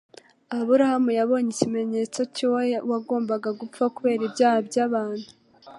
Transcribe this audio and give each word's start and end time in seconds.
Aburahamu 0.57 1.11
yabonye 1.19 1.49
ikimenyetso 1.53 2.19
cy'uwo 2.33 2.59
wagombaga 2.89 3.49
gupfa 3.59 3.83
kubera 3.95 4.21
ibyaha 4.29 4.59
by'abantu. 4.67 5.27